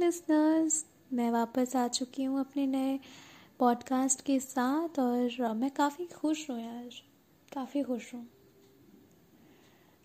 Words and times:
Listeners 0.00 0.86
मैं 1.12 1.30
वापस 1.30 1.76
आ 1.76 1.88
चुकी 1.88 2.24
हूँ 2.24 2.40
अपने 2.40 2.66
नए 2.66 2.98
पॉडकास्ट 3.58 4.20
के 4.20 4.40
साथ 4.40 4.98
और 4.98 5.54
मैं 5.54 5.70
काफ़ी 5.70 6.06
खुश 6.06 6.50
हूँ 6.50 6.60
यार 6.60 6.90
काफ़ी 7.54 7.82
खुश 7.82 8.14
हूँ 8.14 8.26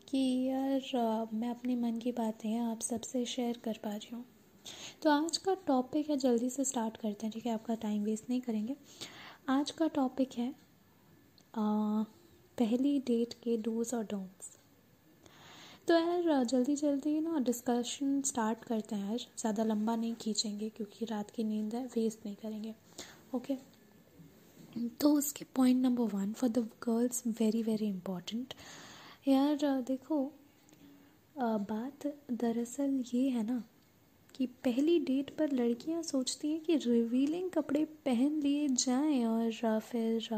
कि 0.08 0.44
यार 0.44 1.30
मैं 1.34 1.50
अपने 1.50 1.76
मन 1.76 1.98
की 1.98 2.12
बातें 2.12 2.58
आप 2.58 2.82
सबसे 2.82 3.26
शेयर 3.26 3.58
कर 3.58 3.80
पा 3.84 3.90
रही 3.90 4.16
हूँ। 4.16 4.26
तो 5.02 5.10
आज 5.10 5.38
का 5.38 5.54
टॉपिक 5.68 6.10
है 6.10 6.18
जल्दी 6.18 6.50
से 6.50 6.66
स्टार्ट 6.66 6.98
करते 6.98 7.26
हैं 7.26 7.34
ठीक 7.34 7.46
है? 7.46 7.54
आपका 7.54 7.76
टाइम 7.76 8.04
वेस्ट 8.04 8.30
नहीं 8.30 8.42
करेंगे। 8.42 8.76
आज 9.50 9.72
का 9.72 9.88
टॉपिक 9.88 10.34
है 10.38 10.50
आ, 11.56 12.04
पहली 12.58 13.00
डेट 13.00 13.34
के 13.34 13.58
डूज 13.58 13.94
और 13.94 14.04
डोंट्स 14.04 14.58
तो 15.88 15.94
यार 15.94 16.44
जल्दी 16.46 16.76
जल्दी 16.76 17.20
ना 17.22 17.40
डिस्कशन 17.46 18.22
स्टार्ट 18.26 18.64
करते 18.66 18.96
हैं 18.96 19.08
यार। 19.10 19.26
ज़्यादा 19.40 19.64
लंबा 19.64 19.96
नहीं 19.96 20.14
खींचेंगे 20.22 20.70
क्योंकि 20.70 21.06
रात 21.06 21.32
की 21.32 21.44
नींद 21.44 21.74
है 21.76 21.84
वेस्ट 21.96 22.26
नहीं 22.26 22.36
करेंगे। 22.36 22.74
ओके 23.36 23.58
तो 25.02 25.12
उसके 25.14 25.46
point 25.56 25.82
number 25.82 26.16
one 26.16 26.32
for 26.34 26.50
the 26.50 26.68
girls 26.84 27.24
very 27.40 27.64
very 27.64 27.88
important 27.88 28.54
यार, 29.28 29.82
देखो 29.82 30.24
बात 31.36 32.08
दरअसल 32.32 33.04
ये 33.14 33.28
है 33.30 33.44
ना 33.44 33.62
कि 34.36 34.46
पहली 34.66 34.98
डेट 35.00 35.30
पर 35.38 35.52
लड़कियाँ 35.52 36.02
सोचती 36.04 36.52
हैं 36.52 36.62
कि 36.62 36.76
रिवीलिंग 36.78 37.50
कपड़े 37.52 37.84
पहन 38.06 38.40
लिए 38.42 38.68
जाएँ 38.70 39.24
और 39.26 39.80
फिर 39.82 40.30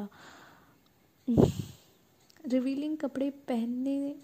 रिवीलिंग 2.47 2.97
कपड़े 3.01 3.29
पहनने 3.47 4.15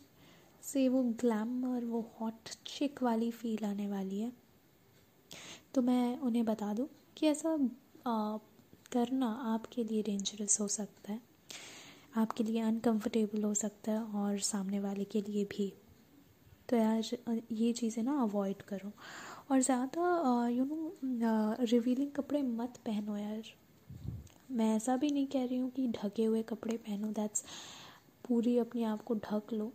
से 0.64 0.88
वो 0.90 1.02
ग्लैम 1.22 1.64
और 1.66 1.86
वो 1.86 2.02
हॉट 2.22 2.50
चिक 2.68 3.04
वाली 3.04 3.32
फील 3.32 3.66
आने 3.66 3.88
वाली 3.88 4.20
है। 4.20 4.32
तो 5.74 5.82
मैं 5.82 6.18
उन्हें 6.20 6.46
बता 6.46 6.74
दूँ 6.74 6.88
कि 7.18 7.28
ऐसा 7.28 7.54
आ, 8.08 8.38
करना 8.92 9.28
आपके 9.54 9.84
लिए 9.84 10.04
डेंजरस 10.04 10.60
हो 10.62 10.68
सकता 10.68 11.12
है। 11.12 11.20
आपके 12.18 12.44
लिए 12.44 12.62
अनकंफर्टेबल 12.62 13.44
हो 13.44 13.54
सकता 13.54 13.92
है 13.92 14.02
और 14.04 14.40
सामने 14.40 14.80
वाले 14.80 15.04
के 15.04 15.22
लिए 15.22 15.46
भी। 15.46 15.72
तो 16.70 16.78
यार 16.78 17.04
ये 17.52 17.72
चीज़ें 17.74 18.04
ना 18.04 18.22
अवॉइड 18.22 18.62
करो। 18.62 18.92
और 19.52 19.62
ज़्यादा 19.62 20.48
यू 20.48 20.66
नो 20.66 21.56
रिवीलिंग 21.62 22.12
कपड़े 22.12 22.42
मत 22.42 22.78
पहनो 22.86 23.18
यार। 23.18 23.44
मैं 24.52 24.76
ऐसा 24.76 24.96
भी 24.98 25.10
नहीं 25.12 25.28
कह 25.28 25.46
रही 25.46 25.58
हूँ 25.58 25.70
कि 25.70 25.88
ढके 25.88 26.24
हुए 26.24 26.42
कपड़े 26.44 26.78
पहनो 26.78 27.08
दैट्स 27.12 27.44
पूरी 28.28 28.58
अपने 28.58 28.84
आप 28.84 29.02
को 29.02 29.16
ढक 29.16 29.54
लो। 29.54 29.72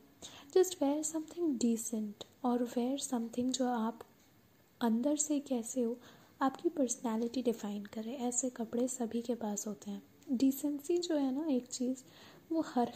जस्ट 0.55 0.83
वेयर 0.83 1.03
समथिंग 1.03 1.59
डिसेंट 1.59 2.25
और 2.45 2.63
वेयर 2.77 2.99
समथिंग 2.99 3.53
जो 3.53 3.67
आप 3.67 4.01
अंदर 4.81 5.17
से 5.17 5.39
कैसे 5.41 5.83
हो, 5.83 5.97
आपकी 6.41 6.69
पर्सनैलिटी 6.69 7.43
डिफ़ाइन 7.43 7.85
करे। 7.85 8.15
ऐसे 8.23 8.51
कपड़े 8.51 8.87
सभी 8.89 9.23
के 9.23 9.35
पास 9.35 9.67
होते 9.67 9.91
हैं। 9.91 10.03
डिसेंसी 10.33 10.99
जो 10.99 11.17
है 11.17 11.31
ना, 11.35 11.47
एक 11.47 11.67
चीज़, 11.67 12.03
वो 12.53 12.65
हर 12.67 12.93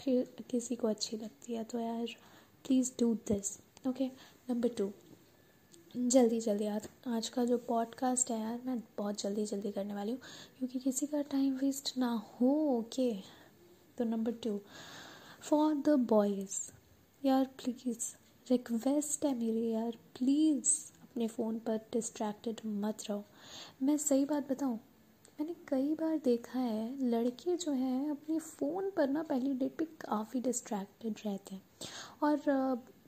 किसी 0.51 0.77
को 0.77 0.89
अच्छी 0.89 1.17
लगती 1.17 1.55
है। 1.55 1.64
तो 1.64 1.78
यार 1.78 2.06
please 2.64 2.92
do 3.01 3.14
this 3.28 3.58
okay 3.89 4.06
number 4.51 4.69
two 4.69 4.91
जल्दी 5.97 6.41
जल्दी, 6.41 6.67
आज 6.67 6.89
आज 7.08 7.28
का 7.28 7.45
जो 7.45 7.56
पॉडकास्ट 7.58 8.31
है 8.31 8.39
यार, 8.41 8.61
मैं 8.67 8.78
बहुत 8.98 9.20
जल्दी 9.23 9.45
जल्दी 9.47 9.73
करने 9.73 9.95
वाली 9.95 10.12
हूँ, 10.12 10.20
क्योंकि 10.58 10.78
किसी 10.78 11.06
का 11.06 11.23
टाइम 11.23 11.56
वेस्ट 11.56 11.97
ना 11.98 12.11
हो 12.33 12.51
ओके 12.78 13.12
तो 13.98 14.05
number 14.05 14.33
two 14.45 14.61
for 15.42 15.75
the 15.77 15.98
boys 16.08 16.58
यार 17.25 17.45
प्लीज़ 17.45 18.17
रिक्वेस्ट 18.51 19.25
है 19.25 19.35
मेरी 19.35 19.71
यार 19.71 19.91
प्लीज़ 19.91 20.69
अपने 21.03 21.27
फ़ोन 21.29 21.59
पर 21.59 21.77
डिस्ट्रैक्टेड 21.93 22.61
मत 22.67 22.99
रहो। 23.11 23.25
मैं 23.83 23.97
सही 23.97 24.25
बात 24.25 24.51
बताऊँ? 24.53 24.77
मैंने 25.41 25.55
कई 25.69 25.95
बार 25.95 26.17
देखा 26.17 26.59
है, 26.59 27.09
लड़के 27.09 27.57
जो 27.57 27.73
हैं, 27.73 28.11
अपने 28.11 28.39
फ़ोन 28.39 28.91
पर 28.91 29.09
ना 29.09 29.23
पहली 29.23 29.55
डेट 29.55 29.77
पे 29.79 29.85
काफ़ी 29.85 30.41
डिस्ट्रैक्टेड 30.41 31.14
रहते 31.27 31.55
हैं। 31.55 31.63
और 32.23 32.42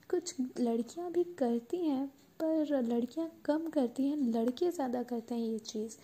कुछ 0.09 0.35
लड़कियाँ 0.59 1.11
भी 1.11 1.23
करती 1.23 1.77
हैं, 1.77 2.07
पर 2.43 2.81
लड़कियाँ 2.83 3.31
कम 3.45 3.67
करती 3.69 4.07
हैं, 4.07 4.17
लड़के 4.17 4.71
ज़्यादा 4.71 5.03
करते 5.03 5.35
हैं 5.35 5.41
ये 5.41 5.59
चीज़। 5.59 5.97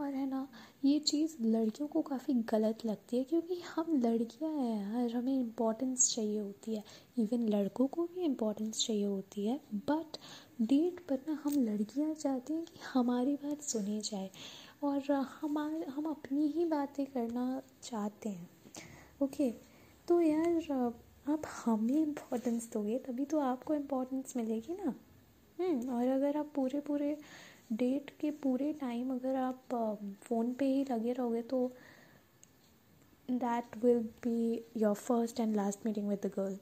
और 0.00 0.14
है 0.14 0.26
ना 0.30 0.48
ये 0.84 0.98
चीज़ 0.98 1.36
लड़कियों 1.40 1.88
को 1.88 2.02
काफ़ी 2.02 2.34
गलत 2.34 2.84
लगती 2.86 3.16
है 3.16 3.24
क्योंकि 3.24 3.60
हम 3.76 4.00
लड़कियाँ 4.04 4.52
हैं 4.52 4.94
यार 4.94 5.16
हमें 5.16 5.34
इम्पोर्टेंस 5.40 6.14
चाहिए 6.14 6.38
होती 6.38 6.74
है। 6.74 6.84
इवन 7.18 7.48
लड़कों 7.48 7.86
को 7.86 8.04
भी 8.04 8.24
इम्पोर्टेंस 8.24 8.86
चाहिए 8.86 9.04
होती 9.04 9.46
है। 9.46 9.60
बट 9.74 10.16
डेट 10.60 11.00
पर 11.00 11.20
ना 11.28 11.42
हम 11.44 11.52
लड़कियाँ 11.64 12.14
चाहती 12.14 12.54
हैं 12.54 12.64
कि 12.64 12.80
हमारी 12.94 13.34
बात 13.34 13.62
सुनी 13.62 14.00
जाए। 14.00 14.30
और 14.82 15.12
हमारे 15.40 15.86
हम 15.86 16.04
अपनी 16.04 16.46
ही 16.46 16.64
बातें 16.64 17.06
करना 17.06 17.62
चाहते 17.82 18.28
हैं। 18.28 18.48
ओके 19.22 19.50
तो 20.08 20.20
यार 20.20 20.72
आप 21.28 21.42
हमें 21.64 22.02
इम्पोर्टेंस 22.02 22.70
दोगे 22.72 22.98
तभी 22.98 23.24
तो 23.24 23.38
आपको 23.38 23.74
इम्पोर्टेंस 23.74 24.34
मिलेगी 24.36 24.74
ना। 24.74 24.94
हम्म, 25.58 25.90
और 25.90 26.08
अगर 26.08 26.36
आप 26.36 26.52
पूरे 26.54 26.80
पूरे 26.80 27.16
डेट 27.72 28.10
के 28.20 28.30
पूरे 28.30 28.72
टाइम 28.72 29.10
अगर 29.12 29.34
आप 29.36 29.74
फ़ोन 30.22 30.52
पे 30.52 30.66
ही 30.66 30.84
लगे 30.90 31.12
रहोगे 31.12 31.42
तो 31.42 31.66
that 33.28 33.76
will 33.84 34.00
be 34.22 34.64
your 34.76 34.94
first 34.94 35.40
and 35.40 35.56
last 35.56 35.86
meeting 35.86 36.08
with 36.08 36.18
the 36.26 36.30
girl 36.36 36.58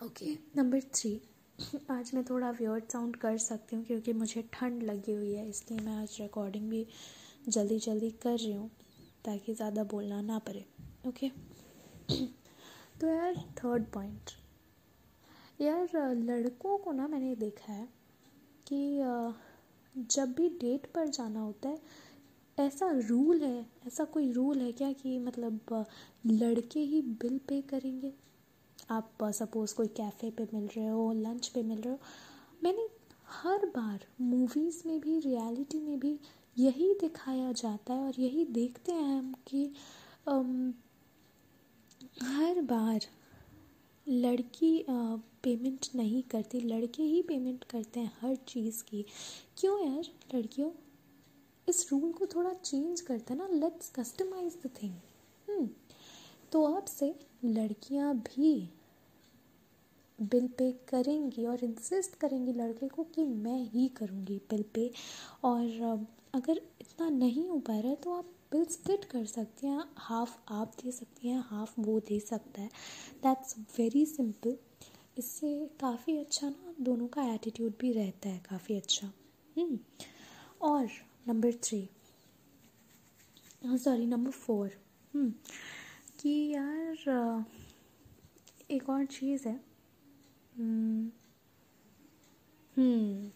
okay 0.00 0.36
number 0.56 0.80
three 0.94 1.20
आज 1.90 2.10
मैं 2.14 2.24
थोड़ा 2.24 2.50
व्योर्ड 2.50 2.84
साउंड 2.84 3.16
कर 3.16 3.38
सकती 3.38 3.76
हूँ 3.76 3.84
क्योंकि 3.84 4.12
मुझे 4.12 4.42
ठंड 4.52 4.82
लगी 4.82 5.12
हुई 5.12 5.32
है 5.34 5.48
इसलिए 5.48 5.80
मैं 5.80 5.92
आज 5.92 6.16
रिकॉर्डिंग 6.20 6.68
भी 6.70 6.86
जल्दी 7.48 7.78
जल्दी 7.78 8.10
कर 8.22 8.36
रही 8.38 8.52
हूँ 8.52 8.70
ताकि 9.24 9.54
ज़्यादा 9.54 9.84
बोलना 9.84 10.20
ना 10.20 10.38
पड़े। 10.38 10.64
ओके 11.08 11.28
तो 13.00 13.06
यार 13.06 13.34
थर्ड 13.58 13.86
पॉइंट 13.86 14.30
यार 15.60 16.14
लड़कों 16.14 16.78
को 16.78 16.92
ना 16.92 17.08
मैंने 17.08 17.34
देखा 17.34 17.72
है 17.72 17.88
कि 18.72 20.04
जब 20.10 20.32
भी 20.32 20.48
डेट 20.60 20.86
पर 20.94 21.08
जाना 21.08 21.40
होता 21.40 21.68
है, 21.68 21.78
ऐसा 22.58 22.90
रूल 23.00 23.42
है, 23.42 23.66
ऐसा 23.86 24.04
कोई 24.04 24.30
रूल 24.32 24.60
है 24.60 24.70
क्या 24.72 24.92
कि 24.92 25.18
मतलब 25.18 25.84
लड़के 26.26 26.80
ही 26.80 27.00
बिल 27.22 27.38
पे 27.48 27.60
करेंगे? 27.70 28.12
आप 28.90 29.24
सपोज़ 29.24 29.74
कोई 29.74 29.86
कैफ़े 29.96 30.30
पे 30.30 30.46
मिल 30.54 30.66
रहे 30.76 30.86
हो 30.86 31.12
लंच 31.12 31.48
पे 31.48 31.62
मिल 31.62 31.80
रहे 31.80 31.92
हो, 31.92 31.98
मैंने 32.64 32.86
हर 33.32 33.66
बार 33.66 34.04
मूवीज़ 34.20 34.82
में 34.86 35.00
भी 35.00 35.18
रियलिटी 35.20 35.78
में 35.80 35.98
भी 36.00 36.18
यही 36.56 36.92
दिखाया 37.00 37.52
जाता 37.52 37.94
है 37.94 38.00
और 38.00 38.20
यही 38.20 38.44
देखते 38.44 38.92
हैं 38.92 39.18
हम 39.18 39.32
कि 39.48 39.64
हर 42.22 42.60
बार 42.62 43.00
लड़की 44.06 44.78
पेमेंट 45.42 45.86
नहीं 45.94 46.22
करती, 46.22 46.60
लड़के 46.60 47.02
ही 47.02 47.22
पेमेंट 47.22 47.64
करते 47.64 48.00
हैं 48.00 48.12
हर 48.20 48.36
चीज़ 48.48 48.82
की। 48.84 49.04
क्यों 49.58 49.80
यार? 49.80 50.04
लड़कियों, 50.34 50.70
इस 51.68 51.88
रूल 51.92 52.12
को 52.12 52.26
थोड़ा 52.26 52.52
चेंज 52.54 53.00
करते 53.00 53.34
ना 53.34 53.48
लेट्स 53.48 53.90
कस्टमाइज 53.90 54.56
द 54.66 54.70
थिंग 54.82 55.68
तो 56.52 56.62
अब 56.64 56.84
से 56.84 57.14
लड़कियाँ 57.44 58.14
भी 58.16 58.52
बिल 60.18 60.46
पे 60.48 60.70
करेंगी 60.88 61.44
और 61.46 61.64
इंसिस्ट 61.64 62.14
करेंगी 62.14 62.52
लड़के 62.52 62.88
को 62.88 63.04
कि 63.04 63.24
मैं 63.24 63.58
ही 63.64 63.86
करूँगी 63.88 64.38
बिल 64.50 64.64
पे 64.74 64.90
और 65.44 66.06
अगर 66.34 66.60
इतना 66.80 67.08
नहीं 67.08 67.48
हो 67.48 67.58
पा 67.58 67.78
रहा 67.78 67.90
है 67.90 67.96
तो 67.96 68.12
आप 68.12 68.30
बिल 68.52 68.64
स्प्लिट 68.64 69.04
कर 69.04 69.24
सकती 69.26 69.66
हैं 69.66 69.84
हाफ़ 69.98 70.36
आप 70.48 70.72
दे 70.82 70.92
सकती 70.92 71.28
हैं 71.28 71.44
हाफ़ 71.46 71.80
वो 71.80 71.98
दे 72.00 72.18
सकता 72.20 72.60
है। 72.60 72.68
दैट्स 73.22 73.54
वेरी 73.78 74.04
सिंपल 74.06 74.56
इससे 75.18 75.70
काफ़ी 75.80 76.16
अच्छा 76.18 76.48
ना 76.48 76.74
दोनों 76.80 77.06
का 77.08 77.22
एटीट्यूड 77.34 77.72
भी 77.80 77.92
रहता 77.92 78.28
है 78.28 78.38
काफ़ी 78.38 78.76
अच्छा। 78.76 79.12
हम्म, 79.56 79.78
और 80.62 80.88
number 81.28 81.52
three 81.52 81.88
sorry 83.78 84.06
number 84.06 84.30
four 84.30 84.70
कि 86.20 86.52
यार 86.52 87.44
एक 88.70 88.88
और 88.88 89.04
चीज़ 89.04 89.48
है। 89.48 89.60
हम्म, 90.58 91.10
हम्म। 92.76 93.30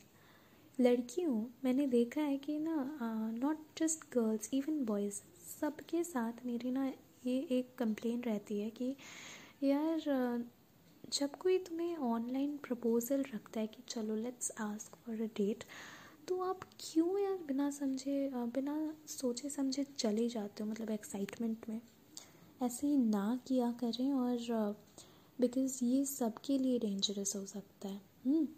लड़कियों 0.85 1.45
मैंने 1.65 1.87
देखा 1.87 2.21
है 2.21 2.39
कि 2.39 2.59
ना 2.59 2.99
not 3.43 3.59
just 3.79 4.05
girls 4.15 4.51
even 4.55 4.85
boys 4.85 5.21
सबके 5.61 6.05
साथ 6.05 6.47
मेरी 6.47 6.71
ना 6.71 6.87
ये 7.27 7.39
एक 7.51 7.75
कंप्लेन 7.79 8.23
रहती 8.23 8.61
है 8.61 8.71
कि 8.71 8.97
यार 9.62 10.03
जब 11.12 11.37
कोई 11.37 11.59
तुम्हें 11.59 11.97
ऑनलाइन 11.97 12.56
प्रपोज़ल 12.56 13.25
रखता 13.35 13.61
है 13.61 13.67
कि 13.67 13.82
चलो 13.88 14.17
let's 14.17 14.53
ask 14.61 14.97
for 14.97 15.23
a 15.23 15.26
date 15.26 15.64
तो 16.29 16.43
आप 16.43 16.61
क्यों 16.81 17.19
यार 17.19 17.38
बिना 17.47 17.70
समझे 17.70 18.31
बिना 18.35 18.97
सोचे 19.06 19.50
समझे 19.50 19.85
चले 19.85 20.29
जाते 20.29 20.64
हो 20.64 20.70
मतलब 20.70 20.91
एक्साइटमेंट 20.91 21.69
में? 21.69 21.81
ऐसे 22.62 22.87
ही 22.87 22.97
ना 22.97 23.41
किया 23.47 23.73
करें 23.73 24.12
और 24.12 24.37
बिकॉज़ 25.41 25.85
ये 25.85 26.05
सबके 26.05 26.59
लिए 26.59 26.79
डेंजरस 26.79 27.37
हो 27.37 27.47
सकता 27.47 27.88
है। 27.88 28.00
हम्म, 28.26 28.49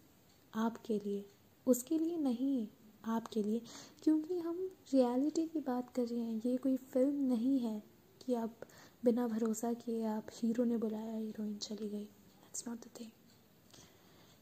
आपके 0.55 0.99
लिए। 0.99 1.25
उसके 1.67 1.99
लिए 1.99 2.17
नहीं 2.17 2.69
आपके 3.05 3.43
लिए। 3.43 3.63
क्योंकि 4.03 4.39
हम 4.39 4.71
रियलिटी 4.95 5.47
की 5.47 5.61
बात 5.61 5.91
कर 5.91 6.03
रहे 6.03 6.21
हैं 6.21 6.43
ये 6.47 6.57
कोई 6.57 6.77
फ़िल्म 6.77 7.25
नहीं 7.25 7.59
है 7.59 7.83
कि 8.27 8.35
आप 8.35 8.55
बिना 9.05 9.29
भरोसा 9.29 9.73
किए 9.73 10.05
आप 10.05 10.27
हीरो 10.33 10.65
ने 10.65 10.77
बुलाया 10.77 11.17
हीरोइन 11.17 11.57
चली 11.57 11.89
गई। 11.89 12.09
That's 12.55 12.69
not 12.69 12.79
the 12.79 12.89
thing 13.01 13.11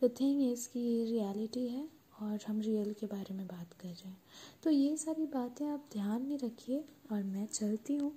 the 0.02 0.10
thing 0.20 0.40
is 0.52 0.68
कि 0.68 0.80
ये 0.80 1.04
रियलिटी 1.04 1.66
है 1.68 1.88
और 2.22 2.40
हम 2.46 2.60
रियल 2.60 2.92
के 2.92 3.06
बारे 3.06 3.34
में 3.34 3.46
बात 3.46 3.72
कर 3.72 3.88
रहे 3.88 4.08
हैं। 4.08 4.22
तो 4.62 4.70
ये 4.70 4.96
सारी 4.96 5.26
बातें 5.26 5.64
आप 5.66 5.84
ध्यान 5.92 6.22
में 6.22 6.36
रखिए 6.38 6.84
और 7.12 7.22
मैं 7.22 7.46
चलती 7.46 7.96
हूँ। 7.96 8.12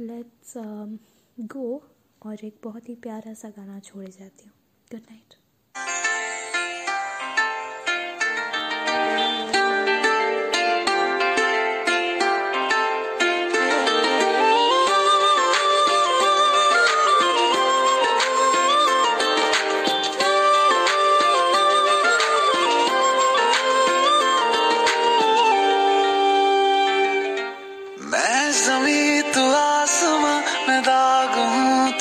लेट्स 0.00 0.54
गो 0.56 1.68
um, 1.76 2.26
और 2.26 2.44
एक 2.44 2.58
बहुत 2.64 2.88
ही 2.88 2.94
प्यारा 2.94 3.34
सा 3.34 3.50
गाना 3.50 3.78
छोड़े 3.80 4.10
जाती 4.10 4.44
हूँ। 4.44 4.52
गुड 4.92 5.00
नाइट 5.00 5.34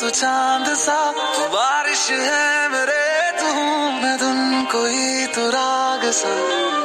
चाँद 0.10 0.76
सा। 0.76 1.12
बारिश 1.48 2.10
है 2.12 2.70
मेरे, 2.70 3.31
तू 3.31 3.46
मैं 4.02 4.18
धुन 4.18 4.66
कोई 4.72 5.26
तो 5.26 5.50
राग 5.50 6.12
सा। 6.12 6.30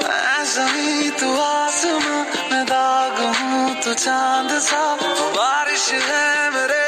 मैं 0.05 0.45
जमी 0.45 1.11
तू 1.11 1.41
आसमां, 1.41 2.51
मैं 2.53 2.65
दाग 2.67 3.37
हूँ 3.37 3.75
तो 3.75 3.95
चाँद 3.95 4.59
सा। 4.59 4.95
बारिश 5.37 5.93
है 5.93 6.51
मेरे 6.51 6.84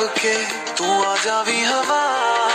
के 0.00 0.34
तू 0.74 0.84
आ 0.84 1.16
जावी 1.16 1.62
हवा। 1.64 2.45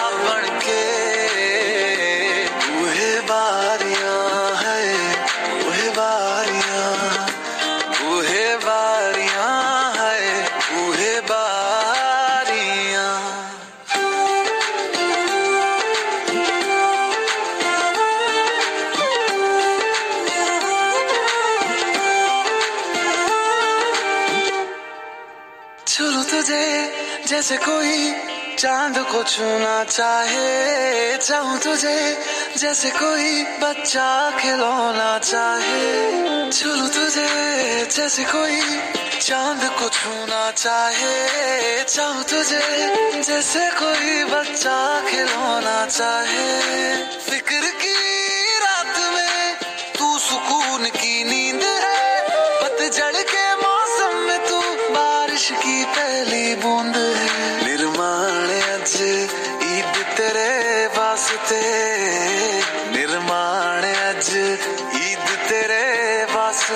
जैसे 27.31 27.57
कोई 27.57 28.11
चाँद 28.59 28.97
को 28.97 29.23
छूना 29.23 29.83
चाहे, 29.83 31.17
चाहूँ 31.17 31.59
तुझे 31.59 32.17
जैसे 32.57 32.89
कोई 32.91 33.43
बच्चा 33.43 34.09
खिलौना 34.39 35.17
चाहे। 35.19 36.51
छू 36.51 36.69
तुझे 36.87 37.27
जैसे 37.87 38.23
कोई 38.23 38.59
चाँद 39.21 39.63
को 39.79 39.89
छूना 39.89 40.51
चाहे, 40.51 41.83
चाहूँ 41.83 42.23
तुझे 42.23 43.21
जैसे 43.23 43.65
कोई 43.79 44.23
बच्चा 44.23 44.77
खिलौना 45.07 45.85
चाहे। 45.85 47.40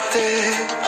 te 0.01 0.84